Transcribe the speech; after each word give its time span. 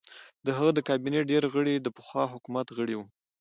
د 0.45 0.47
هغه 0.57 0.71
د 0.75 0.79
کابینې 0.87 1.21
ډېر 1.31 1.43
غړي 1.53 1.75
د 1.79 1.87
پخوا 1.97 2.23
حکومت 2.33 2.67
غړي 2.77 2.95
وو. 2.97 3.05